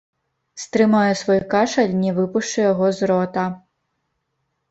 Стрымаю 0.61 1.13
свой 1.19 1.41
кашаль, 1.51 1.93
не 2.05 2.11
выпушчу 2.19 2.59
яго 2.71 2.87
з 3.01 3.09
рота. 3.11 3.43